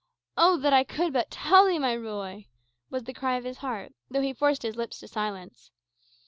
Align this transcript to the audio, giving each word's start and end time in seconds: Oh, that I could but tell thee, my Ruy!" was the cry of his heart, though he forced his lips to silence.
Oh, 0.35 0.57
that 0.57 0.73
I 0.73 0.83
could 0.83 1.13
but 1.13 1.29
tell 1.29 1.67
thee, 1.67 1.77
my 1.77 1.93
Ruy!" 1.95 2.47
was 2.89 3.03
the 3.03 3.13
cry 3.13 3.37
of 3.37 3.43
his 3.43 3.59
heart, 3.59 3.93
though 4.09 4.21
he 4.21 4.33
forced 4.33 4.63
his 4.63 4.75
lips 4.75 4.97
to 5.01 5.07
silence. 5.07 5.69